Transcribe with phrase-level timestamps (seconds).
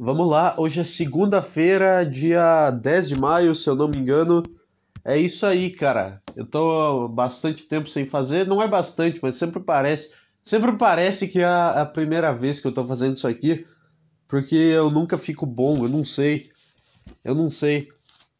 [0.00, 0.54] vamos lá.
[0.56, 4.42] Hoje é segunda-feira, dia 10 de maio, se eu não me engano.
[5.04, 6.22] É isso aí, cara.
[6.34, 10.12] Eu tô bastante tempo sem fazer, não é bastante, mas sempre parece.
[10.42, 13.66] Sempre parece que é a primeira vez que eu tô fazendo isso aqui,
[14.26, 16.48] porque eu nunca fico bom, eu não sei.
[17.22, 17.88] Eu não sei.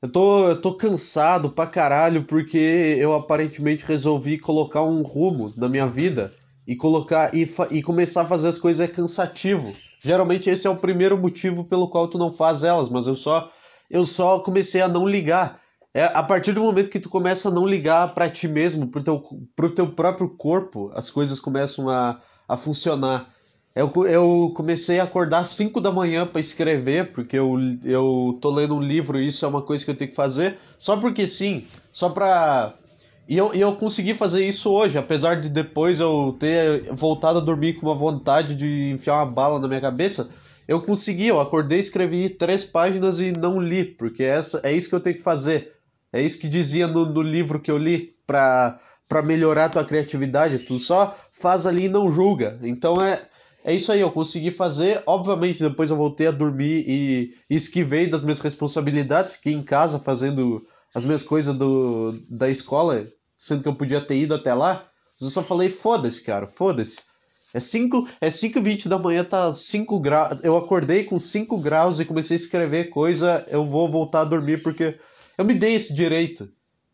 [0.00, 5.68] Eu tô, eu tô cansado pra caralho porque eu aparentemente resolvi colocar um rumo na
[5.68, 6.32] minha vida
[6.66, 9.74] e colocar e, e começar a fazer as coisas é cansativo.
[10.02, 13.50] Geralmente esse é o primeiro motivo pelo qual tu não faz elas, mas eu só
[13.90, 15.60] eu só comecei a não ligar.
[15.92, 19.02] É a partir do momento que tu começa a não ligar para ti mesmo, pro
[19.02, 19.22] teu,
[19.56, 23.28] pro teu próprio corpo, as coisas começam a, a funcionar.
[23.74, 28.50] Eu, eu comecei a acordar às 5 da manhã para escrever, porque eu, eu tô
[28.50, 31.26] lendo um livro e isso é uma coisa que eu tenho que fazer, só porque
[31.26, 32.72] sim, só pra
[33.30, 37.74] e eu, eu consegui fazer isso hoje, apesar de depois eu ter voltado a dormir
[37.74, 40.34] com uma vontade de enfiar uma bala na minha cabeça.
[40.66, 44.96] Eu consegui, eu acordei, escrevi três páginas e não li, porque essa, é isso que
[44.96, 45.72] eu tenho que fazer.
[46.12, 48.80] É isso que dizia no, no livro que eu li para
[49.24, 50.58] melhorar a tua criatividade.
[50.58, 52.58] Tu só faz ali e não julga.
[52.64, 53.22] Então é,
[53.64, 55.04] é isso aí, eu consegui fazer.
[55.06, 59.30] Obviamente, depois eu voltei a dormir e, e esquivei das minhas responsabilidades.
[59.30, 63.06] Fiquei em casa fazendo as minhas coisas do, da escola,
[63.40, 64.84] sendo que eu podia ter ido até lá.
[65.18, 67.00] Mas eu só falei, foda-se, cara, foda-se.
[67.52, 70.38] É 5 é 5 20 da manhã, tá 5 graus.
[70.44, 73.44] Eu acordei com 5 graus e comecei a escrever coisa.
[73.48, 74.96] Eu vou voltar a dormir porque
[75.36, 76.48] eu me dei esse direito.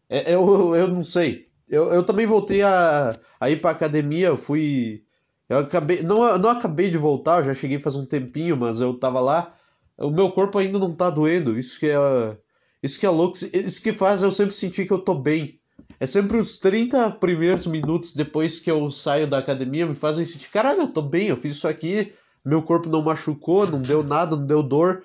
[0.08, 1.48] É, eu, eu não sei.
[1.68, 4.28] Eu, eu também voltei a, a ir pra academia.
[4.28, 5.02] Eu fui.
[5.48, 6.02] Eu acabei.
[6.02, 9.54] Não, não acabei de voltar, já cheguei faz um tempinho, mas eu tava lá.
[9.98, 11.58] O meu corpo ainda não tá doendo.
[11.58, 12.38] Isso que é.
[12.82, 13.36] Isso que é louco.
[13.36, 15.58] Isso que faz eu sempre sentir que eu tô bem.
[15.98, 20.50] É sempre os 30 primeiros minutos depois que eu saio da academia me fazem sentir,
[20.50, 22.12] caralho, eu tô bem, eu fiz isso aqui,
[22.44, 25.02] meu corpo não machucou, não deu nada, não deu dor.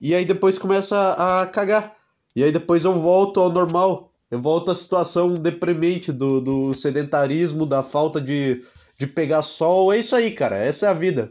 [0.00, 1.94] E aí depois começa a cagar.
[2.34, 4.12] E aí depois eu volto ao normal.
[4.30, 8.64] Eu volto à situação deprimente do, do sedentarismo, da falta de,
[8.98, 9.92] de pegar sol.
[9.92, 10.56] É isso aí, cara.
[10.56, 11.30] Essa é a vida.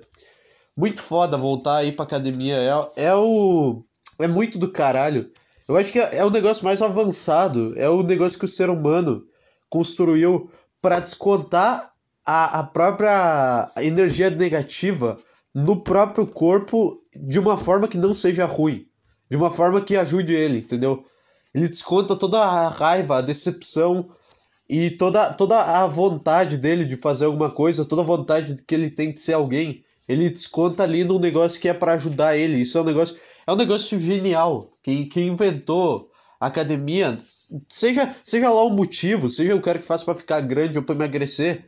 [0.78, 2.56] Muito foda voltar aí pra academia.
[2.96, 3.84] É, é o.
[4.20, 5.32] É muito do caralho.
[5.72, 8.70] Eu acho que é, é o negócio mais avançado, é o negócio que o ser
[8.70, 9.24] humano
[9.70, 10.52] construiu
[10.82, 11.90] para descontar
[12.26, 15.18] a, a própria energia negativa
[15.56, 18.86] no próprio corpo de uma forma que não seja ruim,
[19.30, 21.06] de uma forma que ajude ele, entendeu?
[21.56, 24.10] Ele desconta toda a raiva, a decepção
[24.70, 28.90] e toda, toda a vontade dele de fazer alguma coisa, toda a vontade que ele
[28.90, 32.60] tem de ser alguém, ele desconta ali num negócio que é para ajudar ele.
[32.60, 33.16] Isso é um negócio
[33.46, 34.70] é um negócio genial.
[34.84, 37.16] Quem, quem inventou academia,
[37.70, 40.96] seja, seja lá o motivo, seja o cara que faz para ficar grande ou para
[40.96, 41.66] emagrecer.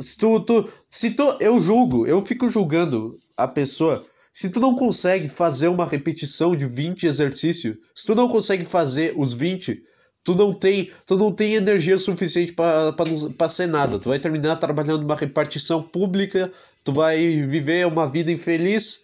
[0.00, 4.06] Se tu, tu, se tu, eu julgo, eu fico julgando a pessoa.
[4.32, 9.12] Se tu não consegue fazer uma repetição de 20 exercícios, se tu não consegue fazer
[9.18, 9.82] os 20,
[10.24, 13.98] tu não tem, tu não tem energia suficiente para ser nada.
[13.98, 16.50] Tu vai terminar trabalhando numa repartição pública,
[16.82, 19.02] tu vai viver uma vida infeliz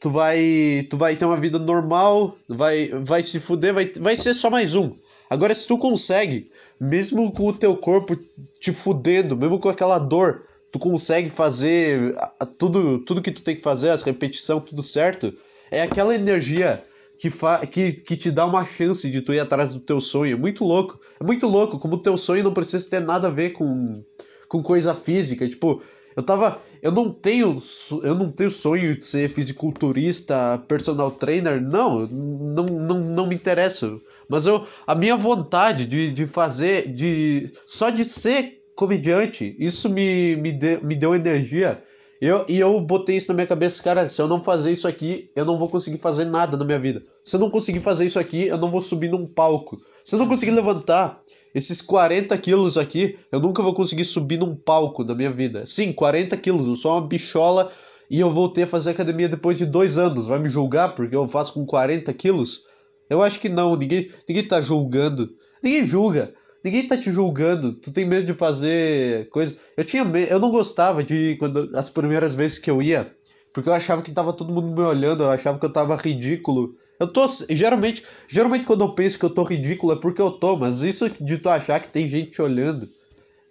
[0.00, 4.34] tu vai tu vai ter uma vida normal, vai vai se fuder, vai, vai ser
[4.34, 4.92] só mais um.
[5.28, 8.16] Agora se tu consegue, mesmo com o teu corpo
[8.60, 10.42] te fudendo, mesmo com aquela dor,
[10.72, 12.14] tu consegue fazer
[12.58, 15.32] tudo tudo que tu tem que fazer, as repetições, tudo certo,
[15.70, 16.82] é aquela energia
[17.18, 20.34] que, fa que, que te dá uma chance de tu ir atrás do teu sonho.
[20.34, 20.98] É muito louco.
[21.20, 24.02] É muito louco como o teu sonho não precisa ter nada a ver com,
[24.48, 25.48] com coisa física.
[25.48, 25.82] Tipo,
[26.14, 26.60] eu tava.
[26.82, 27.60] Eu não tenho.
[28.02, 31.60] Eu não tenho sonho de ser fisiculturista, personal trainer.
[31.60, 33.90] Não, não, não, não me interessa.
[34.28, 34.66] Mas eu.
[34.86, 36.92] A minha vontade de, de fazer.
[36.92, 41.82] de Só de ser comediante, isso me, me, de, me deu energia.
[42.20, 45.30] Eu, e eu botei isso na minha cabeça, cara, se eu não fazer isso aqui,
[45.34, 47.02] eu não vou conseguir fazer nada na minha vida.
[47.26, 49.76] Se eu não conseguir fazer isso aqui, eu não vou subir num palco.
[50.04, 51.20] Se eu não conseguir levantar
[51.52, 55.66] esses 40 quilos aqui, eu nunca vou conseguir subir num palco na minha vida.
[55.66, 57.72] Sim, 40 quilos, eu sou uma bichola
[58.08, 60.26] e eu voltei a fazer academia depois de dois anos.
[60.26, 62.62] Vai me julgar porque eu faço com 40 quilos?
[63.10, 65.28] Eu acho que não, ninguém, ninguém tá julgando.
[65.60, 66.32] Ninguém julga.
[66.62, 67.72] Ninguém tá te julgando.
[67.72, 69.56] Tu tem medo de fazer coisa.
[69.76, 73.10] Eu tinha medo, eu não gostava de quando as primeiras vezes que eu ia,
[73.52, 76.72] porque eu achava que tava todo mundo me olhando, eu achava que eu tava ridículo.
[76.98, 77.26] Eu tô.
[77.50, 81.10] Geralmente, geralmente quando eu penso que eu tô ridículo é porque eu tô, mas isso
[81.20, 82.88] de tu achar que tem gente olhando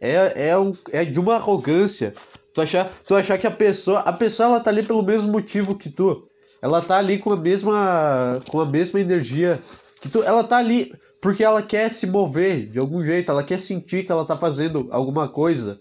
[0.02, 2.14] é, é, um, é de uma arrogância.
[2.54, 4.00] Tu achar, tu achar que a pessoa.
[4.00, 6.26] A pessoa ela tá ali pelo mesmo motivo que tu.
[6.62, 8.40] Ela tá ali com a mesma.
[8.48, 9.60] com a mesma energia
[10.02, 10.24] que tu.
[10.24, 14.12] Ela tá ali porque ela quer se mover de algum jeito, ela quer sentir que
[14.12, 15.80] ela tá fazendo alguma coisa.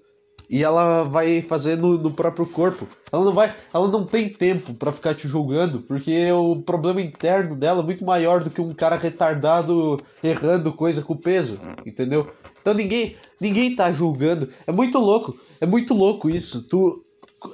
[0.48, 2.86] E ela vai fazer no, no, próprio corpo.
[3.10, 7.56] Ela não vai, ela não tem tempo para ficar te julgando, porque o problema interno
[7.56, 12.28] dela é muito maior do que um cara retardado errando coisa com peso, entendeu?
[12.60, 14.48] Então ninguém, ninguém tá julgando.
[14.66, 16.62] É muito louco, é muito louco isso.
[16.62, 17.02] Tu,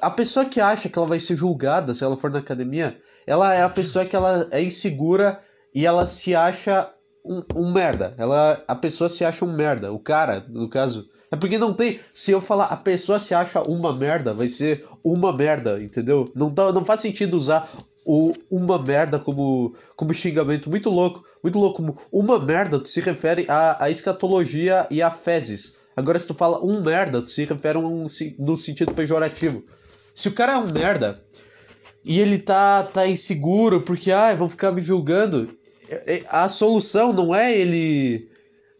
[0.00, 2.96] a pessoa que acha que ela vai ser julgada se ela for na academia,
[3.26, 5.40] ela é a pessoa que ela é insegura
[5.74, 6.90] e ela se acha
[7.24, 8.14] um, um merda.
[8.16, 9.92] Ela, a pessoa se acha um merda.
[9.92, 12.00] O cara, no caso, é porque não tem.
[12.12, 16.24] Se eu falar a pessoa se acha uma merda, vai ser uma merda, entendeu?
[16.34, 17.70] Não, tá, não faz sentido usar
[18.04, 20.68] o uma merda como, como xingamento.
[20.68, 21.76] Muito louco, muito louco.
[21.76, 25.78] Como uma merda, tu se refere à, à escatologia e a fezes.
[25.96, 28.06] Agora, se tu fala um merda, tu se refere um,
[28.38, 29.62] no sentido pejorativo.
[30.14, 31.20] Se o cara é um merda
[32.04, 35.48] e ele tá, tá inseguro porque, ah, vão ficar me julgando,
[36.28, 38.28] a solução não é ele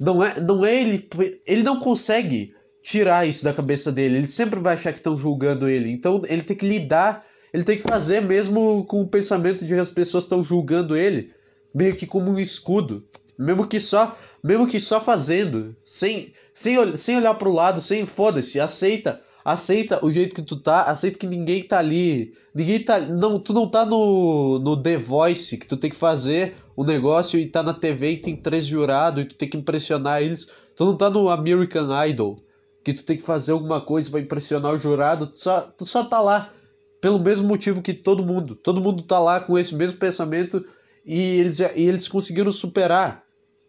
[0.01, 1.07] não é, não é ele.
[1.47, 4.17] Ele não consegue tirar isso da cabeça dele.
[4.17, 5.91] Ele sempre vai achar que estão julgando ele.
[5.91, 9.81] Então ele tem que lidar, ele tem que fazer mesmo com o pensamento de que
[9.81, 11.31] as pessoas estão julgando ele,
[11.75, 13.05] meio que como um escudo.
[13.39, 18.59] Mesmo que só, mesmo que só fazendo, sem, sem, sem olhar pro lado, sem foda-se,
[18.59, 22.33] aceita aceita o jeito que tu tá, aceita que ninguém tá ali.
[22.55, 23.01] Ninguém tá.
[23.01, 27.39] Não, tu não tá no, no The Voice, que tu tem que fazer o negócio
[27.39, 30.51] e tá na TV e tem três jurados e tu tem que impressionar eles.
[30.77, 32.39] Tu não tá no American Idol,
[32.85, 35.27] que tu tem que fazer alguma coisa para impressionar o jurado.
[35.27, 36.53] Tu só, tu só tá lá.
[37.01, 38.55] Pelo mesmo motivo que todo mundo.
[38.55, 40.65] Todo mundo tá lá com esse mesmo pensamento
[41.05, 43.25] e eles, e eles conseguiram superar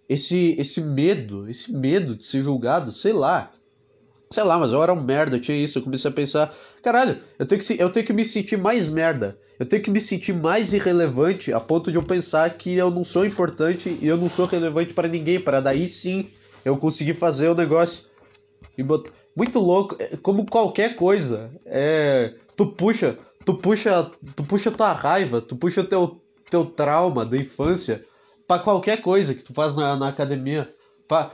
[0.10, 3.52] esse, esse medo, esse medo de ser julgado, sei lá.
[4.32, 5.78] Sei lá, mas eu era um merda, tinha isso.
[5.78, 9.38] Eu comecei a pensar: caralho, eu tenho, que, eu tenho que me sentir mais merda.
[9.60, 13.04] Eu tenho que me sentir mais irrelevante a ponto de eu pensar que eu não
[13.04, 15.40] sou importante e eu não sou relevante para ninguém.
[15.40, 16.30] Para daí sim
[16.64, 18.06] eu conseguir fazer o negócio.
[18.78, 19.12] E bot...
[19.36, 21.52] Muito louco, é, como qualquer coisa.
[21.66, 22.34] É.
[22.56, 26.20] Tu puxa, tu puxa, tu puxa tua raiva, tu puxa teu,
[26.50, 28.04] teu trauma da infância
[28.48, 30.70] para qualquer coisa que tu faz na, na academia.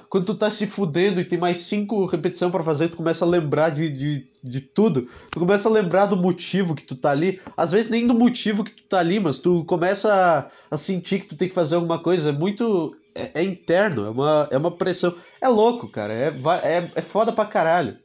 [0.09, 3.27] Quando tu tá se fudendo e tem mais cinco repetições para fazer, tu começa a
[3.27, 5.07] lembrar de, de, de tudo.
[5.31, 7.39] Tu começa a lembrar do motivo que tu tá ali.
[7.55, 11.19] Às vezes nem do motivo que tu tá ali, mas tu começa a, a sentir
[11.19, 12.29] que tu tem que fazer alguma coisa.
[12.29, 12.95] É muito.
[13.13, 15.13] É, é, interno, é uma, é uma pressão.
[15.39, 16.11] É louco, cara.
[16.11, 16.33] É,
[16.63, 17.95] é, é foda pra caralho.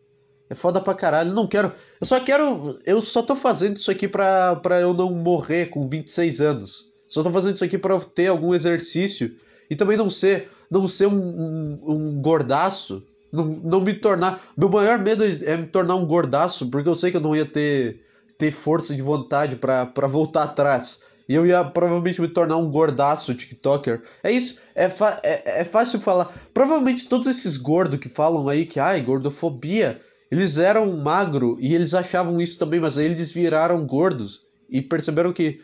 [0.51, 1.33] É foda pra caralho.
[1.33, 1.73] Não quero.
[1.99, 2.79] Eu só quero.
[2.85, 6.87] Eu só tô fazendo isso aqui pra, pra eu não morrer com 26 anos.
[7.09, 9.35] Só tô fazendo isso aqui pra ter algum exercício
[9.73, 13.03] e também não ser não ser um, um, um gordaço,
[13.33, 14.39] não, não me tornar.
[14.55, 17.47] Meu maior medo é me tornar um gordaço, porque eu sei que eu não ia
[17.47, 18.01] ter,
[18.39, 21.01] ter força de vontade para voltar atrás.
[21.27, 24.03] E eu ia provavelmente me tornar um gordaço TikToker.
[24.23, 24.85] É isso, é,
[25.23, 26.31] é, é fácil falar.
[26.53, 29.99] Provavelmente todos esses gordos que falam aí que, ai, gordofobia,
[30.31, 35.33] eles eram magro e eles achavam isso também, mas aí eles viraram gordos e perceberam
[35.33, 35.61] que,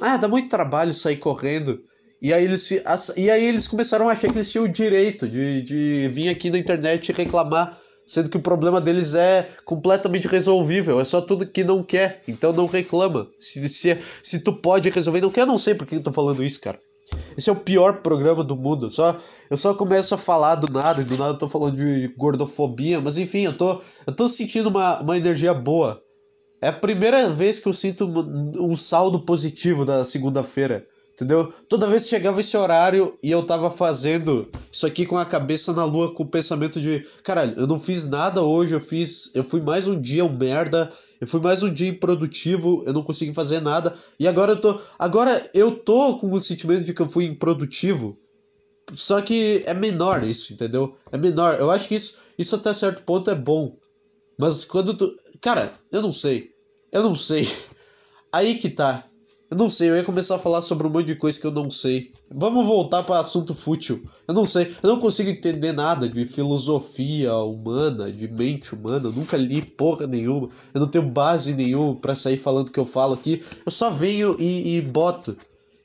[0.00, 1.80] ah, dá muito trabalho sair correndo.
[2.22, 2.70] E aí eles,
[3.16, 6.50] e aí eles começaram a achar que eles tinham o direito de, de vir aqui
[6.50, 7.76] na internet e reclamar,
[8.06, 12.52] sendo que o problema deles é completamente resolvível, é só tudo que não quer, então
[12.52, 13.26] não reclama.
[13.40, 16.44] Se, se, se tu pode resolver, não quer, não sei por que eu tô falando
[16.44, 16.78] isso, cara.
[17.36, 18.88] Esse é o pior programa do mundo.
[18.88, 19.18] Só,
[19.50, 23.00] eu só começo a falar do nada, e do nada eu tô falando de gordofobia,
[23.00, 26.00] mas enfim, eu tô, eu tô sentindo uma, uma energia boa.
[26.60, 30.86] É a primeira vez que eu sinto um saldo positivo da segunda-feira.
[31.22, 31.52] Entendeu?
[31.68, 35.72] Toda vez que chegava esse horário e eu tava fazendo isso aqui com a cabeça
[35.72, 39.44] na lua, com o pensamento de, caralho, eu não fiz nada hoje, eu fiz, eu
[39.44, 43.32] fui mais um dia um merda, eu fui mais um dia improdutivo, eu não consegui
[43.32, 43.94] fazer nada.
[44.18, 48.18] E agora eu tô, agora eu tô com o sentimento de que eu fui improdutivo.
[48.92, 50.96] Só que é menor isso, entendeu?
[51.12, 51.54] É menor.
[51.60, 53.76] Eu acho que isso, isso até certo ponto é bom.
[54.36, 56.50] Mas quando tu, cara, eu não sei.
[56.90, 57.48] Eu não sei.
[58.32, 59.04] Aí que tá.
[59.52, 61.50] Eu não sei, eu ia começar a falar sobre um monte de coisa que eu
[61.50, 62.10] não sei.
[62.30, 64.02] Vamos voltar para assunto fútil.
[64.26, 69.08] Eu não sei, eu não consigo entender nada de filosofia humana, de mente humana.
[69.08, 70.48] Eu nunca li porra nenhuma.
[70.72, 73.44] Eu não tenho base nenhuma para sair falando o que eu falo aqui.
[73.66, 75.36] Eu só venho e, e boto.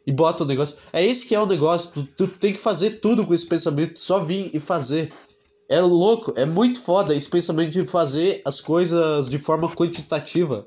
[0.06, 0.78] E boto o negócio.
[0.94, 1.92] É esse que é o negócio.
[1.94, 4.00] Tu, tu tem que fazer tudo com esse pensamento.
[4.00, 5.12] Só vir e fazer.
[5.68, 10.66] É louco, é muito foda esse pensamento de fazer as coisas de forma quantitativa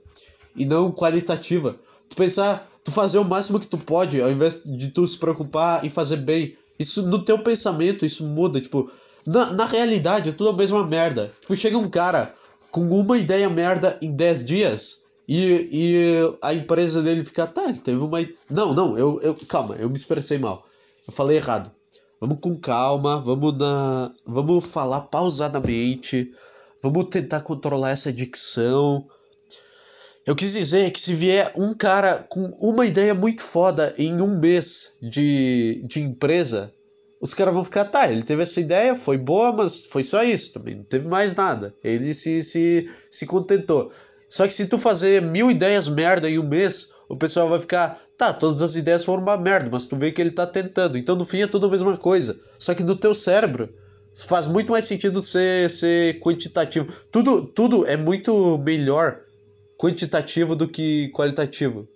[0.55, 1.75] e não qualitativa.
[2.11, 5.85] Tu pensar, tu fazer o máximo que tu pode, ao invés de tu se preocupar
[5.85, 6.57] em fazer bem.
[6.79, 8.91] Isso no teu pensamento, isso muda, tipo,
[9.27, 11.31] na, na realidade é tudo a mesma merda.
[11.41, 12.35] Tipo, chega um cara
[12.71, 17.79] com uma ideia merda em 10 dias e, e a empresa dele fica, tá, ele
[17.79, 18.19] teve uma.
[18.51, 19.35] Não, não, eu, eu.
[19.47, 20.67] Calma, eu me expressei mal.
[21.07, 21.71] Eu falei errado.
[22.21, 24.11] Vamos com calma, vamos na.
[24.27, 26.35] Vamos falar pausadamente.
[26.83, 29.07] Vamos tentar controlar essa dicção.
[30.31, 34.39] Eu quis dizer que se vier um cara com uma ideia muito foda em um
[34.39, 36.73] mês de, de empresa,
[37.21, 40.53] os caras vão ficar, tá, ele teve essa ideia, foi boa, mas foi só isso
[40.53, 41.75] também, não teve mais nada.
[41.83, 43.91] Ele se, se, se contentou.
[44.29, 48.01] Só que se tu fazer mil ideias merda em um mês, o pessoal vai ficar,
[48.17, 50.97] tá, todas as ideias foram uma merda, mas tu vê que ele tá tentando.
[50.97, 52.39] Então no fim é tudo a mesma coisa.
[52.57, 53.69] Só que no teu cérebro
[54.15, 56.87] faz muito mais sentido ser, ser quantitativo.
[57.11, 59.19] Tudo, tudo é muito melhor
[59.81, 61.89] quantitativo do que qualitativo.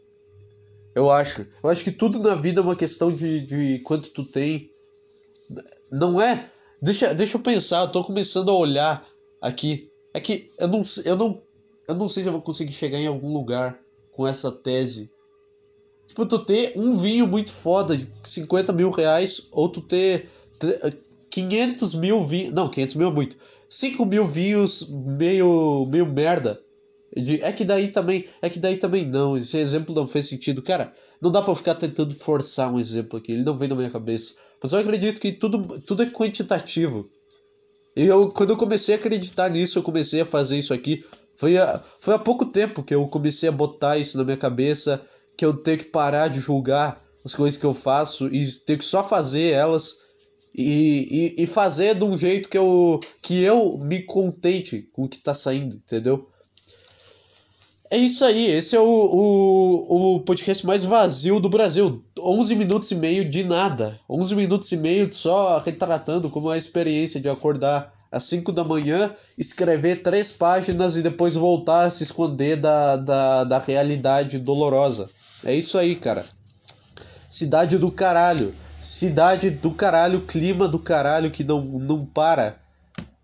[0.94, 1.46] Eu acho.
[1.62, 4.70] Eu acho que tudo na vida é uma questão de, de quanto tu tem.
[5.92, 6.48] Não é.
[6.80, 9.06] Deixa, deixa eu pensar, eu tô começando a olhar
[9.40, 9.90] aqui.
[10.14, 11.42] É que eu não, eu não
[11.86, 13.78] eu não sei se eu vou conseguir chegar em algum lugar
[14.12, 15.10] com essa tese.
[16.06, 20.28] Tipo, tu ter um vinho muito foda de 50 mil reais, ou tu ter
[21.28, 22.54] 500 mil vinhos.
[22.54, 23.36] Não, 500 mil é muito.
[23.68, 26.58] 5 mil vinhos meio, meio merda.
[27.16, 28.24] De, é que daí também.
[28.42, 29.36] É que daí também não.
[29.36, 30.62] Esse exemplo não fez sentido.
[30.62, 33.32] Cara, não dá pra ficar tentando forçar um exemplo aqui.
[33.32, 34.34] Ele não vem na minha cabeça.
[34.62, 37.08] Mas eu acredito que tudo, tudo é quantitativo.
[37.96, 41.04] E eu, quando eu comecei a acreditar nisso, eu comecei a fazer isso aqui.
[41.36, 45.00] Foi, a, foi há pouco tempo que eu comecei a botar isso na minha cabeça,
[45.36, 48.84] que eu tenho que parar de julgar as coisas que eu faço e ter que
[48.84, 49.96] só fazer elas
[50.54, 55.08] e, e, e fazer de um jeito que eu, que eu me contente com o
[55.08, 56.28] que tá saindo, entendeu?
[57.94, 62.02] É isso aí, esse é o, o, o podcast mais vazio do Brasil.
[62.18, 64.00] 11 minutos e meio de nada.
[64.10, 68.64] 11 minutos e meio só retratando como é a experiência de acordar às 5 da
[68.64, 75.08] manhã, escrever três páginas e depois voltar a se esconder da, da, da realidade dolorosa.
[75.44, 76.26] É isso aí, cara.
[77.30, 78.52] Cidade do caralho.
[78.82, 82.56] Cidade do caralho, clima do caralho que não, não para.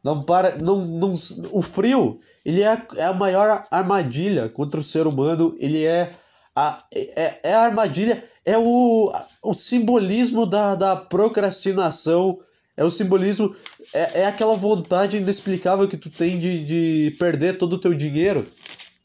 [0.04, 0.56] Não para.
[0.58, 1.12] Não, não,
[1.50, 5.54] o frio, ele é, é a maior armadilha contra o ser humano.
[5.58, 6.10] Ele é
[6.56, 12.38] a, é, é a armadilha, é o, o simbolismo da, da procrastinação
[12.80, 13.54] é o simbolismo,
[13.92, 18.46] é, é aquela vontade inexplicável que tu tem de, de perder todo o teu dinheiro.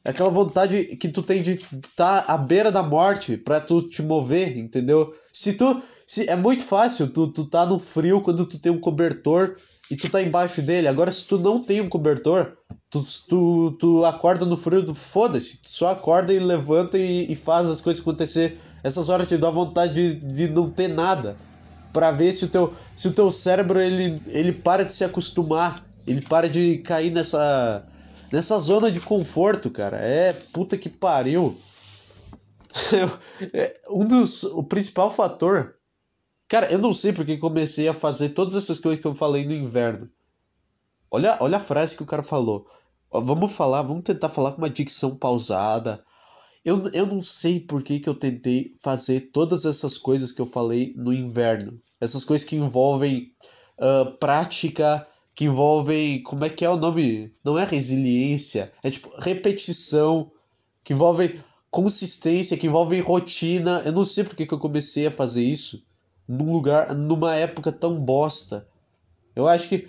[0.06, 3.82] É aquela vontade que tu tem de estar tá à beira da morte para tu
[3.82, 5.14] te mover, entendeu?
[5.34, 5.82] Se tu.
[6.08, 9.58] Se, é muito fácil tu, tu tá no frio quando tu tem um cobertor
[9.92, 10.88] e tu tá embaixo dele.
[10.88, 12.56] Agora, se tu não tem um cobertor,
[13.02, 15.58] tu, tu, tu acorda no frio, foda-se.
[15.58, 18.60] Tu só acorda e levanta e, e faz as coisas acontecer.
[18.84, 21.36] Essas horas te dá vontade de, de não ter nada
[21.92, 25.84] para ver se o teu se o teu cérebro ele, ele para de se acostumar,
[26.06, 27.86] ele para de cair nessa
[28.32, 29.98] nessa zona de conforto, cara.
[29.98, 31.56] É puta que pariu.
[33.54, 35.76] É, um dos o principal fator
[36.48, 39.54] Cara, eu não sei porque comecei a fazer todas essas coisas que eu falei no
[39.54, 40.10] inverno.
[41.10, 42.68] Olha, olha a frase que o cara falou.
[43.12, 46.04] Vamos falar, vamos tentar falar com uma dicção pausada,
[46.66, 50.48] eu, eu não sei por que, que eu tentei fazer todas essas coisas que eu
[50.48, 51.80] falei no inverno.
[52.02, 53.32] Essas coisas que envolvem
[53.78, 56.24] uh, prática, que envolvem.
[56.24, 57.32] Como é que é o nome?
[57.44, 60.32] Não é resiliência, é tipo repetição,
[60.84, 63.84] que envolvem consistência, que envolvem rotina.
[63.86, 65.84] Eu não sei por que, que eu comecei a fazer isso
[66.28, 68.68] num lugar, numa época tão bosta.
[69.36, 69.88] Eu acho que.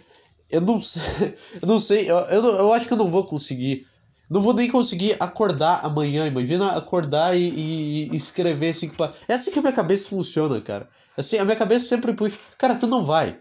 [0.50, 1.34] Eu não sei.
[1.60, 2.10] Eu não sei.
[2.10, 3.86] Eu, eu, eu acho que eu não vou conseguir
[4.28, 6.26] não vou nem conseguir acordar amanhã.
[6.26, 8.90] Imagina acordar e, e, escrever assim.
[9.28, 10.88] É assim que a minha cabeça funciona, cara.
[11.16, 12.36] Assim, a minha cabeça sempre puxa.
[12.58, 13.36] Cara, tu não vai.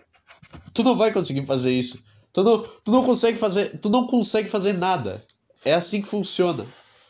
[0.73, 1.99] Tu não vai conseguir fazer isso.
[2.31, 3.79] Tu não, tu não consegue fazer.
[3.79, 5.23] Tu não consegue fazer nada.
[5.63, 6.65] É assim que funciona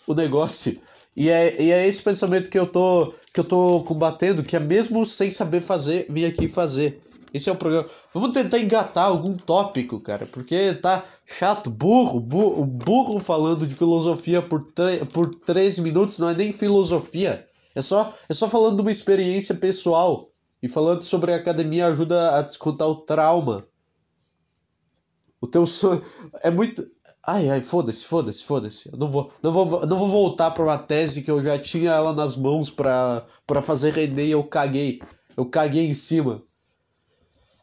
[0.07, 0.79] o negócio.
[1.15, 4.59] E é, e é esse pensamento que eu tô que eu tô combatendo, que é
[4.61, 7.01] mesmo sem saber fazer, vir aqui fazer.
[7.35, 7.89] Esse é o programa.
[8.13, 11.69] Vamos tentar engatar algum tópico, cara, porque tá chato.
[11.69, 14.65] Burro, burro, burro falando de filosofia por,
[15.11, 17.45] por 13 minutos não é nem filosofia.
[17.75, 20.29] É só, é só falando de uma experiência pessoal.
[20.63, 23.67] E falando sobre a academia ajuda a descontar o trauma.
[25.41, 26.01] O teu sonho.
[26.41, 26.89] É muito.
[27.27, 28.89] Ai, ai, foda-se, foda-se, foda-se.
[28.93, 31.91] Eu não vou, não vou, não vou voltar para uma tese que eu já tinha
[31.91, 33.27] ela nas mãos para
[33.61, 35.01] fazer render e eu caguei.
[35.35, 36.41] Eu caguei em cima.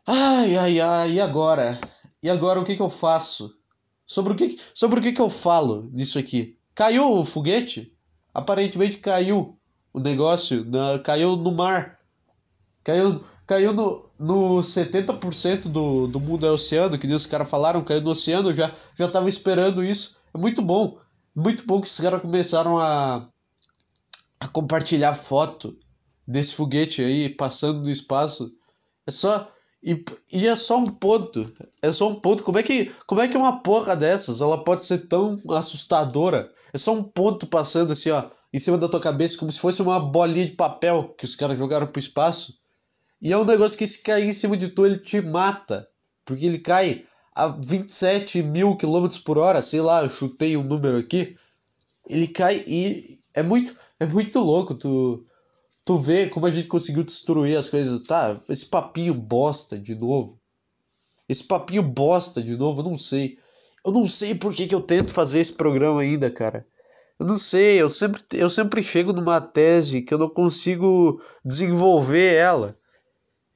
[0.06, 1.80] Ai, ai, ai, e agora?
[2.22, 3.56] E agora o que, que eu faço?
[4.04, 6.58] Sobre o que, sobre o que, que eu falo nisso aqui?
[6.74, 7.96] Caiu o foguete?
[8.34, 9.56] Aparentemente caiu
[9.92, 12.00] o negócio, na, caiu no mar.
[12.82, 17.84] Caiu, caiu no, no 70% do, do mundo é oceano, que nem os caras falaram,
[17.84, 20.18] caiu no oceano, eu já, já tava esperando isso.
[20.34, 20.98] É muito bom.
[21.34, 23.28] Muito bom que os caras começaram a,
[24.40, 25.78] a compartilhar foto
[26.26, 28.52] desse foguete aí passando no espaço.
[29.06, 29.48] É só
[29.82, 31.52] E, e é só um ponto.
[31.80, 32.44] É só um ponto.
[32.44, 36.52] Como é, que, como é que uma porra dessas ela pode ser tão assustadora?
[36.72, 39.82] É só um ponto passando assim, ó, em cima da tua cabeça, como se fosse
[39.82, 42.58] uma bolinha de papel que os caras jogaram pro espaço.
[43.20, 45.88] E é um negócio que se cair em cima de tu, ele te mata.
[46.24, 50.98] Porque ele cai a 27 mil quilômetros por hora, sei lá, eu chutei um número
[50.98, 51.36] aqui.
[52.08, 55.24] Ele cai e é muito, é muito louco tu,
[55.84, 58.00] tu vê como a gente conseguiu destruir as coisas.
[58.00, 60.40] Tá, esse papinho bosta de novo.
[61.28, 63.38] Esse papinho bosta de novo, eu não sei.
[63.84, 66.66] Eu não sei por que, que eu tento fazer esse programa ainda, cara.
[67.18, 72.34] Eu não sei, eu sempre, eu sempre chego numa tese que eu não consigo desenvolver
[72.34, 72.76] ela.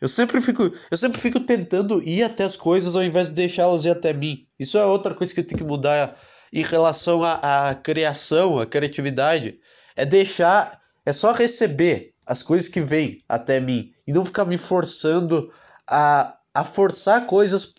[0.01, 3.85] Eu sempre fico, eu sempre fico tentando ir até as coisas ao invés de deixá-las
[3.85, 4.47] ir até mim.
[4.59, 6.19] Isso é outra coisa que eu tenho que mudar
[6.53, 9.59] em relação à, à criação, à criatividade.
[9.95, 14.59] É deixar, é só receber as coisas que vêm até mim e não ficar me
[14.59, 15.53] forçando
[15.87, 17.75] a, a forçar coisas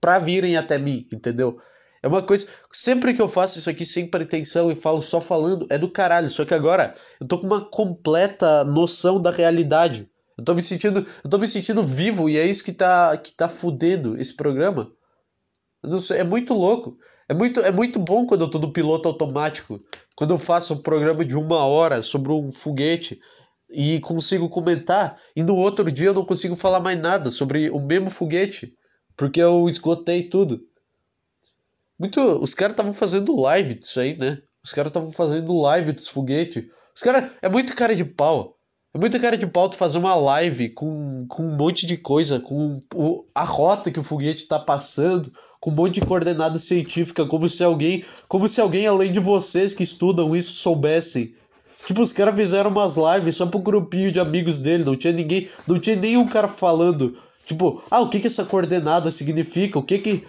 [0.00, 1.58] para virem até mim, entendeu?
[2.02, 2.48] É uma coisa.
[2.72, 6.30] Sempre que eu faço isso aqui sem pretensão e falo só falando, é do caralho.
[6.30, 10.08] Só que agora eu tô com uma completa noção da realidade.
[10.38, 13.32] Eu tô me sentindo, eu tô me sentindo vivo e é isso que tá, que
[13.32, 14.90] tá fudendo esse programa.
[16.00, 16.96] sei, é muito louco.
[17.28, 19.78] É muito, é muito bom quando eu tô no piloto automático.
[20.16, 23.20] Quando eu faço um programa de uma hora sobre um foguete
[23.72, 27.78] e consigo comentar, e no outro dia eu não consigo falar mais nada sobre o
[27.78, 28.76] mesmo foguete,
[29.16, 30.60] porque eu esgotei tudo.
[31.98, 34.40] Muito, os caras estavam fazendo live disso aí, né?
[34.64, 36.70] Os caras estavam fazendo live desse foguete.
[36.94, 38.56] Os caras é muito cara de pau.
[38.92, 42.40] É muito cara de pau tu fazer uma live com, com um monte de coisa,
[42.40, 47.24] com o, a rota que o foguete está passando, com um monte de coordenada científica,
[47.24, 51.34] como se alguém, como se alguém além de vocês que estudam isso soubessem.
[51.86, 55.48] Tipo, os caras fizeram umas lives só pro grupinho de amigos dele, não tinha ninguém,
[55.66, 59.78] não tinha nenhum cara falando, tipo, ah, o que que essa coordenada significa?
[59.78, 60.24] O que que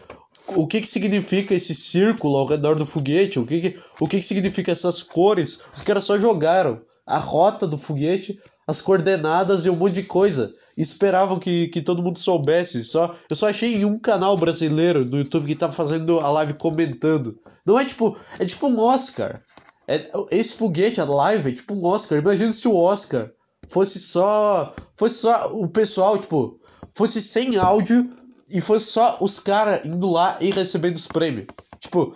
[0.48, 3.40] o que que significa esse círculo ao redor do foguete?
[3.40, 5.62] O que que, o que que significa essas cores?
[5.74, 10.54] Os caras só jogaram a rota do foguete as coordenadas e um monte de coisa.
[10.78, 12.84] Esperavam que, que todo mundo soubesse.
[12.84, 16.54] Só, eu só achei em um canal brasileiro no YouTube que tava fazendo a live
[16.54, 17.38] comentando.
[17.66, 18.18] Não é tipo.
[18.40, 19.42] É tipo um Oscar.
[19.88, 22.20] É, esse foguete, a live, é tipo um Oscar.
[22.20, 23.32] Imagina se o Oscar
[23.68, 24.74] fosse só.
[24.96, 26.60] Fosse só o pessoal, tipo.
[26.94, 28.10] Fosse sem áudio
[28.50, 31.48] e fosse só os caras indo lá e recebendo os prêmios.
[31.80, 32.16] Tipo,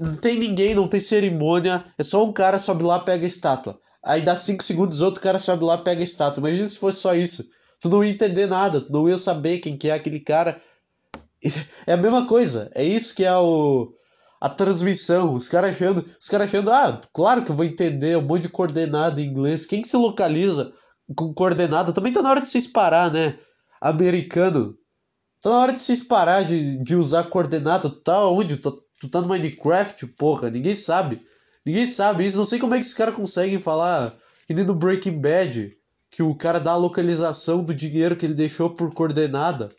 [0.00, 1.84] não tem ninguém, não tem cerimônia.
[1.98, 3.78] É só um cara sobe lá pega a estátua.
[4.02, 6.40] Aí dá 5 segundos, outro cara sobe lá pega a estátua.
[6.40, 7.48] Imagina se fosse só isso.
[7.80, 10.60] Tu não ia entender nada, tu não ia saber quem que é aquele cara.
[11.86, 12.70] É a mesma coisa.
[12.74, 13.92] É isso que é o
[14.44, 15.34] a transmissão.
[15.34, 18.50] Os caras achando, os caras achando, ah, claro que eu vou entender um monte de
[18.50, 19.64] coordenada em inglês.
[19.64, 20.70] Quem que se localiza
[21.16, 21.94] com coordenada?
[21.94, 23.38] Também tá na hora de vocês parar, né?
[23.80, 24.76] Americano.
[25.40, 27.88] Tá na hora de vocês parar de, de usar coordenada.
[27.88, 28.58] Tu tá onde?
[28.58, 30.50] Tu, tu tá no Minecraft, porra.
[30.50, 31.22] Ninguém sabe.
[31.64, 32.36] Ninguém sabe isso.
[32.36, 34.14] Não sei como é que os caras conseguem falar
[34.46, 35.74] que nem no Breaking Bad,
[36.10, 39.70] que o cara dá a localização do dinheiro que ele deixou por coordenada,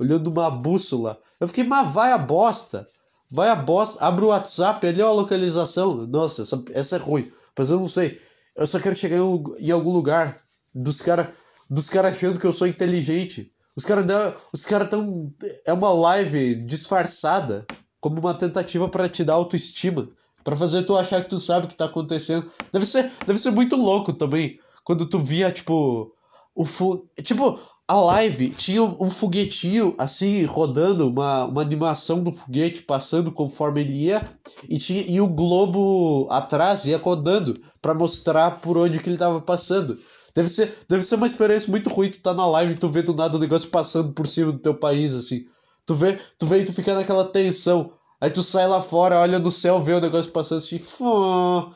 [0.00, 1.20] olhando uma bússola.
[1.38, 2.88] Eu fiquei, mas vai a bosta.
[3.34, 3.98] Vai a bosta.
[4.04, 6.06] Abre o WhatsApp, ali ó a localização.
[6.06, 7.28] Nossa, essa, essa é ruim.
[7.58, 8.20] Mas eu não sei.
[8.56, 10.38] Eu só quero chegar em, em algum lugar
[10.72, 11.26] dos caras
[11.68, 13.50] dos cara achando que eu sou inteligente.
[13.76, 14.04] Os caras
[14.52, 15.32] os cara tão.
[15.66, 17.66] É uma live disfarçada
[18.00, 20.08] como uma tentativa para te dar autoestima
[20.44, 22.48] para fazer tu achar que tu sabe o que tá acontecendo.
[22.72, 26.14] Deve ser, deve ser muito louco também quando tu via tipo
[26.54, 32.82] o fu tipo a live tinha um foguetinho assim rodando uma, uma animação do foguete
[32.82, 34.26] passando conforme ele ia
[34.68, 39.40] e tinha e o globo atrás ia rodando para mostrar por onde que ele tava
[39.40, 39.98] passando.
[40.34, 43.02] Deve ser, deve ser uma experiência muito ruim tu tá na live e tu vê
[43.02, 45.44] do nada o negócio passando por cima do teu país assim.
[45.86, 47.92] Tu vê, tu vê e tu fica naquela tensão.
[48.20, 50.78] Aí tu sai lá fora, olha no céu, vê o negócio passando assim.
[50.78, 51.70] Fô,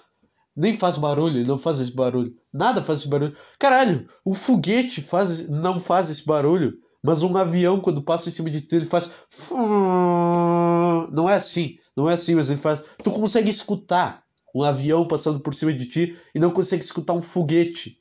[0.59, 2.37] nem faz barulho, não faz esse barulho.
[2.53, 3.35] Nada faz esse barulho.
[3.59, 6.77] Caralho, um foguete faz, não faz esse barulho.
[7.03, 9.11] Mas um avião, quando passa em cima de ti, ele faz.
[9.51, 11.79] Não é assim.
[11.97, 12.83] Não é assim, mas ele faz.
[13.03, 17.23] Tu consegue escutar um avião passando por cima de ti e não consegue escutar um
[17.23, 18.01] foguete.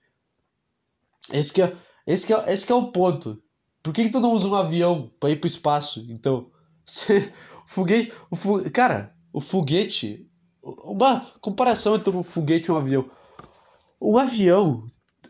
[1.32, 1.76] Esse que é,
[2.08, 3.40] esse que é, esse que é o ponto.
[3.84, 6.06] Por que, que tu não usa um avião para ir pro espaço?
[6.10, 6.50] Então,
[7.68, 8.14] Foguete.
[8.32, 8.72] O fu...
[8.72, 10.28] Cara, o foguete.
[10.84, 13.06] Uma comparação entre um foguete e um avião.
[14.02, 14.84] Um avião,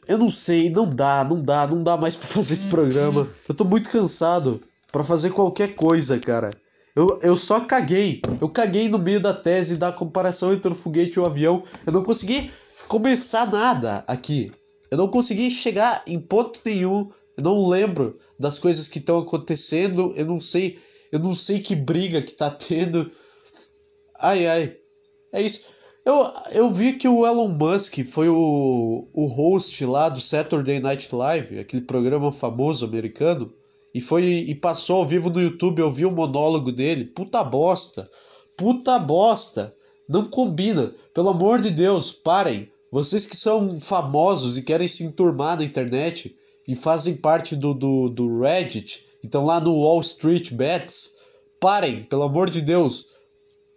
[0.08, 3.28] eu não sei, não dá, não dá, não dá mais para fazer esse programa.
[3.48, 6.52] Eu tô muito cansado para fazer qualquer coisa, cara.
[6.96, 8.22] Eu, eu só caguei.
[8.42, 11.64] Eu caguei no meio da tese da comparação entre o foguete e o avião.
[11.86, 12.52] Eu não consegui
[12.88, 14.52] começar nada aqui.
[14.90, 17.12] Eu não consegui chegar em ponto nenhum.
[17.38, 20.80] Eu não lembro das coisas que estão acontecendo, eu não sei,
[21.12, 23.12] eu não sei que briga que tá tendo.
[24.20, 24.76] Ai ai.
[25.32, 25.66] É isso.
[26.06, 31.14] Eu, eu vi que o Elon Musk foi o, o host lá do Saturday Night
[31.14, 33.52] Live, aquele programa famoso americano,
[33.94, 37.06] e foi e passou ao vivo no YouTube, eu vi o monólogo dele.
[37.06, 38.10] Puta bosta.
[38.56, 39.76] Puta bosta.
[40.08, 40.94] Não combina.
[41.14, 42.70] Pelo amor de Deus, parem.
[42.92, 46.34] Vocês que são famosos e querem se enturmar na internet
[46.68, 51.16] e fazem parte do, do, do Reddit, então lá no Wall Street Bets,
[51.60, 53.17] parem, pelo amor de Deus.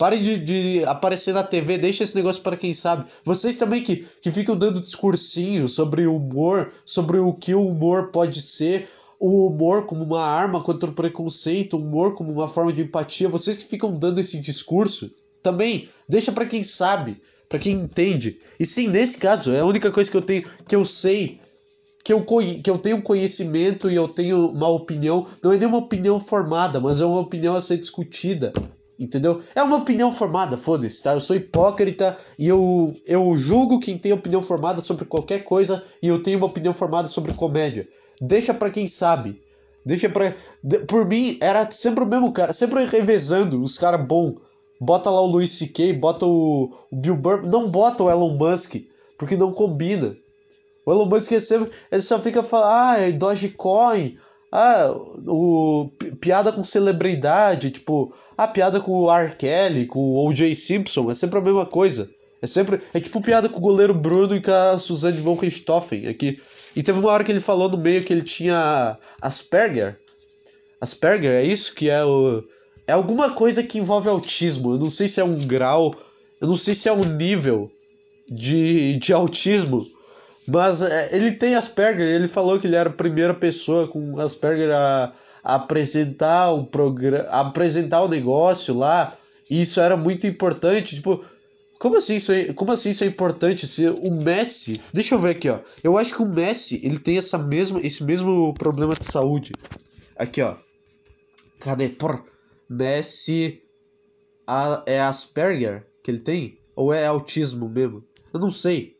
[0.00, 3.04] Parem de, de aparecer na TV, deixa esse negócio para quem sabe.
[3.22, 8.40] Vocês também que, que ficam dando discursinho sobre humor, sobre o que o humor pode
[8.40, 12.80] ser, o humor como uma arma contra o preconceito, o humor como uma forma de
[12.80, 13.28] empatia.
[13.28, 15.10] Vocês que ficam dando esse discurso,
[15.42, 18.38] também deixa para quem sabe para quem entende.
[18.58, 21.38] E sim, nesse caso, é a única coisa que eu tenho, que eu sei,
[22.02, 25.26] que eu, que eu tenho conhecimento e eu tenho uma opinião.
[25.42, 28.50] Não é nem uma opinião formada, mas é uma opinião a ser discutida.
[29.00, 29.40] Entendeu?
[29.54, 31.14] É uma opinião formada, foda-se, tá?
[31.14, 36.08] Eu sou hipócrita e eu, eu julgo quem tem opinião formada sobre qualquer coisa e
[36.08, 37.88] eu tenho uma opinião formada sobre comédia.
[38.20, 39.40] Deixa para quem sabe.
[39.86, 40.34] Deixa pra.
[40.86, 44.36] Por mim, era sempre o mesmo cara, sempre revezando os caras bons
[44.80, 48.76] Bota lá o Luis C.K., bota o, o Bill Burr, não bota o Elon Musk,
[49.18, 50.14] porque não combina.
[50.86, 54.16] O Elon Musk é sempre, ele só fica falando, ah, é Dogecoin,
[54.52, 54.90] ah,
[55.26, 59.34] o, piada com celebridade, tipo, ah, piada com o R.
[59.36, 60.54] Kelly, com o O.J.
[60.54, 62.10] Simpson, é sempre a mesma coisa.
[62.42, 66.08] É sempre, é tipo piada com o goleiro Bruno e com a Suzanne von Richthofen
[66.08, 66.40] aqui.
[66.74, 69.98] E teve uma hora que ele falou no meio que ele tinha Asperger.
[70.80, 72.42] Asperger, é isso que é o
[72.90, 74.72] é alguma coisa que envolve autismo.
[74.72, 75.94] Eu não sei se é um grau,
[76.40, 77.70] eu não sei se é um nível
[78.28, 79.86] de, de autismo,
[80.50, 82.06] mas é, ele tem Asperger.
[82.06, 87.28] Ele falou que ele era a primeira pessoa com Asperger a, a apresentar o programa,
[87.28, 89.16] apresentar o negócio lá.
[89.48, 90.96] E isso era muito importante.
[90.96, 91.24] Tipo,
[91.78, 93.66] como assim isso é, como assim isso é importante?
[93.66, 95.58] Se o Messi, deixa eu ver aqui, ó.
[95.82, 99.52] Eu acho que o Messi ele tem essa mesma, esse mesmo problema de saúde.
[100.16, 100.56] Aqui, ó.
[101.60, 101.88] Cadê?
[101.88, 102.22] Porra.
[102.68, 103.62] Messi
[104.46, 106.58] a, é Asperger que ele tem?
[106.74, 108.04] Ou é autismo mesmo?
[108.32, 108.99] Eu não sei.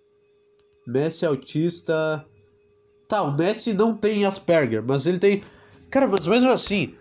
[0.87, 2.25] Messi é autista.
[3.09, 5.43] Tá, o Messi não tem Asperger, mas ele tem.
[5.91, 6.95] Cara, mas mesmo assim.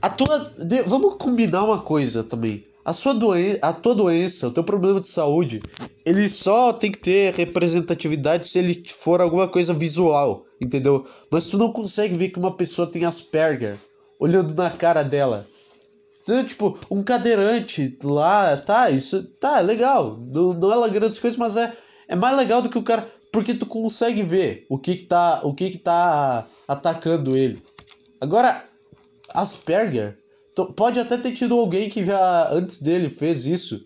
[0.00, 0.52] A tua.
[0.86, 2.64] Vamos combinar uma coisa também.
[2.84, 5.62] A sua doença, a tua doença, o teu problema de saúde,
[6.04, 11.06] ele só tem que ter representatividade se ele for alguma coisa visual, entendeu?
[11.30, 13.78] Mas tu não consegue ver que uma pessoa tem Asperger
[14.18, 15.46] olhando na cara dela.
[16.22, 20.16] Então, tipo, um cadeirante lá, tá, isso tá, legal.
[20.18, 21.72] Não, não é lá grandes coisas, mas é,
[22.12, 23.10] é mais legal do que o cara.
[23.32, 27.60] Porque tu consegue ver o que que tá, o que que tá atacando ele.
[28.20, 28.62] Agora,
[29.32, 30.18] Asperger,
[30.76, 33.80] pode até ter tido alguém que já antes dele fez isso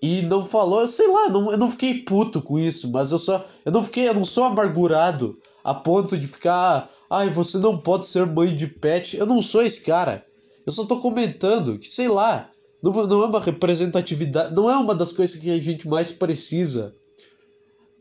[0.00, 3.44] e não falou, sei lá, não, eu não fiquei puto com isso, mas eu só,
[3.66, 8.06] eu não fiquei, eu não sou amargurado a ponto de ficar, ai, você não pode
[8.06, 9.18] ser mãe de pet.
[9.18, 10.24] Eu não sou esse cara.
[10.64, 12.48] Eu só tô comentando que, sei lá,
[12.82, 16.94] não, não é uma representatividade, não é uma das coisas que a gente mais precisa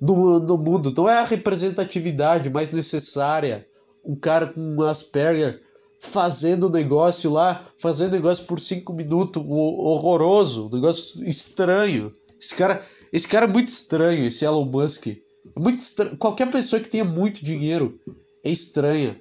[0.04, 0.94] no, no mundo.
[0.96, 3.66] Não é a representatividade mais necessária.
[4.04, 5.62] Um cara com um Asperger
[5.98, 12.14] fazendo negócio lá, fazendo negócio por cinco minutos, horroroso, negócio estranho.
[12.40, 15.08] Esse cara, esse cara é muito estranho, esse Elon Musk.
[15.08, 16.18] É muito estranho.
[16.18, 17.98] Qualquer pessoa que tenha muito dinheiro
[18.44, 19.16] é estranha.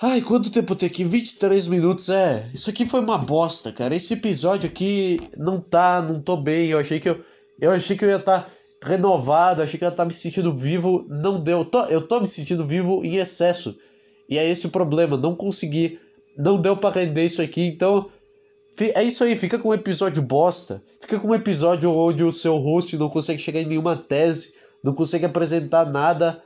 [0.00, 1.04] Ai, quanto tempo tem aqui?
[1.04, 2.48] 23 minutos, é.
[2.54, 3.94] Isso aqui foi uma bosta, cara.
[3.94, 6.68] Esse episódio aqui não tá, não tô bem.
[6.68, 7.22] Eu achei que eu,
[7.60, 8.53] eu achei que eu ia estar tá
[8.84, 11.06] renovado, achei que estar tá me sentindo vivo.
[11.08, 11.58] Não deu.
[11.58, 13.76] Eu tô, eu tô me sentindo vivo em excesso.
[14.28, 15.98] E é esse o problema, não consegui.
[16.36, 18.10] Não deu para render isso aqui, então
[18.80, 20.82] é isso aí, fica com um episódio bosta.
[21.00, 24.92] Fica com um episódio onde o seu host não consegue chegar em nenhuma tese, não
[24.92, 26.42] consegue apresentar nada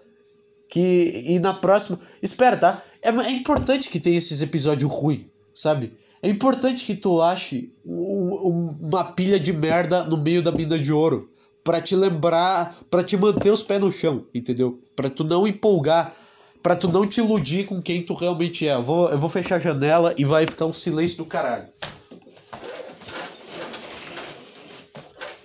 [0.68, 2.82] que e na próxima, espera, tá?
[3.00, 5.22] É, é importante que tenha esses episódios ruins,
[5.54, 5.92] sabe?
[6.22, 10.78] É importante que tu ache um, um, uma pilha de merda no meio da mina
[10.78, 11.28] de ouro
[11.64, 14.78] para te lembrar, para te manter os pés no chão, entendeu?
[14.96, 16.14] Para tu não empolgar,
[16.62, 18.74] para tu não te iludir com quem tu realmente é.
[18.74, 21.66] Eu vou, eu vou fechar a janela e vai ficar um silêncio do caralho.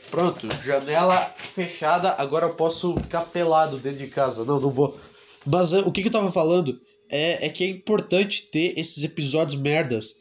[0.10, 4.46] Pronto, janela fechada, agora eu posso ficar pelado dentro de casa.
[4.46, 4.98] Não, não vou.
[5.46, 9.04] Mas uh, o que, que eu tava falando é, é que é importante ter esses
[9.04, 10.16] episódios merdas.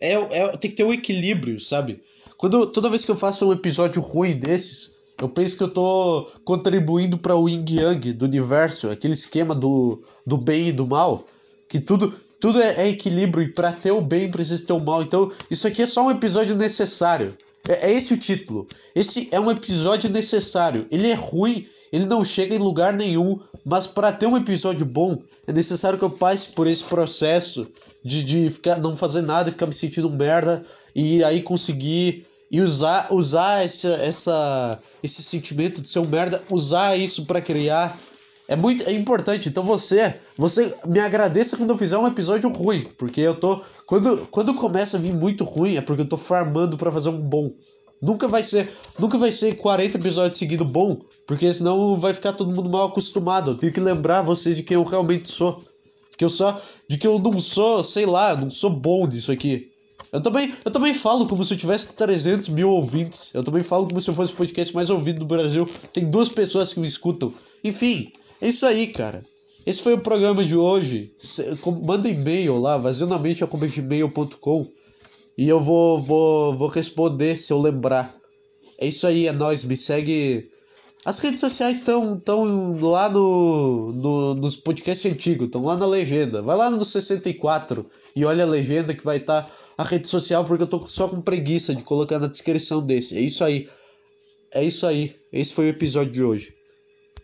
[0.00, 2.00] É, é, tem que ter um equilíbrio, sabe?
[2.36, 6.28] Quando, toda vez que eu faço um episódio ruim desses, eu penso que eu tô
[6.44, 11.24] contribuindo para o yin yang do universo, aquele esquema do, do bem e do mal.
[11.68, 15.02] que tudo tudo é, é equilíbrio e para ter o bem precisa ter o mal.
[15.02, 17.36] Então, isso aqui é só um episódio necessário.
[17.68, 18.66] É, é esse o título.
[18.94, 20.86] Esse é um episódio necessário.
[20.90, 25.20] Ele é ruim, ele não chega em lugar nenhum, mas para ter um episódio bom,
[25.46, 27.66] é necessário que eu passe por esse processo
[28.04, 32.60] de, de ficar, não fazer nada e ficar me sentindo merda e aí conseguir e
[32.60, 37.98] usar usar essa, essa esse sentimento de ser um merda, usar isso para criar
[38.48, 39.48] é muito é importante.
[39.48, 44.26] Então você, você me agradeça quando eu fizer um episódio ruim, porque eu tô quando
[44.30, 47.50] quando começa a vir muito ruim é porque eu tô farmando para fazer um bom.
[48.00, 52.54] Nunca vai ser, nunca vai ser 40 episódios seguidos bom, porque senão vai ficar todo
[52.54, 53.50] mundo mal acostumado.
[53.50, 55.62] Eu tenho que lembrar vocês de quem eu realmente sou.
[56.16, 59.70] Que eu só, de que eu não sou, sei lá, não sou bom nisso aqui.
[60.12, 63.34] Eu também, eu também falo como se eu tivesse 300 mil ouvintes.
[63.34, 65.68] Eu também falo como se eu fosse o podcast mais ouvido do Brasil.
[65.92, 67.32] Tem duas pessoas que me escutam.
[67.62, 69.22] Enfim, é isso aí, cara.
[69.66, 71.12] Esse foi o programa de hoje.
[71.82, 74.66] Manda e-mail lá, vazionamente.com
[75.38, 78.12] e eu vou, vou, vou responder se eu lembrar.
[78.76, 79.62] É isso aí, é nóis.
[79.62, 80.50] Me segue.
[81.04, 86.42] As redes sociais estão tão lá no, no, nos podcasts antigos, estão lá na legenda.
[86.42, 90.44] Vai lá no 64 e olha a legenda que vai estar tá a rede social,
[90.44, 93.16] porque eu tô só com preguiça de colocar na descrição desse.
[93.16, 93.68] É isso aí.
[94.52, 95.14] É isso aí.
[95.32, 96.52] Esse foi o episódio de hoje.